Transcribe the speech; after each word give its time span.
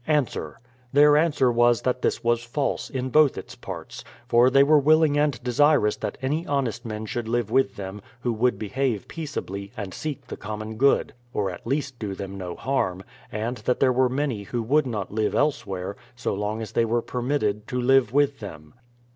Ans: 0.07 0.35
Their 0.91 1.15
answer 1.15 1.51
was 1.51 1.83
that 1.83 2.01
this 2.01 2.23
was 2.23 2.43
false, 2.43 2.89
in 2.89 3.11
both 3.11 3.37
its 3.37 3.53
parts; 3.53 4.03
for 4.27 4.49
they 4.49 4.63
were 4.63 4.79
willing 4.79 5.15
and 5.15 5.39
desirous 5.43 5.95
that 5.97 6.17
any 6.23 6.43
honest 6.47 6.83
men 6.83 7.05
should 7.05 7.27
live 7.27 7.51
with 7.51 7.75
them, 7.75 8.01
who 8.21 8.33
would 8.33 8.57
behave 8.57 9.07
peaceably, 9.07 9.71
and 9.77 9.93
seek 9.93 10.25
the 10.25 10.37
common 10.37 10.77
good,— 10.77 11.13
or 11.35 11.51
at 11.51 11.67
least 11.67 11.99
do 11.99 12.15
them 12.15 12.35
no 12.35 12.55
harm; 12.55 13.03
and 13.31 13.57
that 13.57 13.79
there 13.79 13.93
Avere 13.93 14.09
inany 14.09 14.47
who 14.47 14.63
would 14.63 14.87
not 14.87 15.13
live 15.13 15.35
elsewhere, 15.35 15.95
so 16.15 16.33
long 16.33 16.63
as 16.63 16.71
they 16.71 16.83
were 16.83 17.03
permitted 17.03 17.67
to 17.67 17.79
live 17.79 18.11
with 18.11 18.39
them. 18.39 18.73